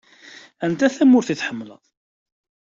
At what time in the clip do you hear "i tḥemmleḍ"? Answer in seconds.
1.33-1.83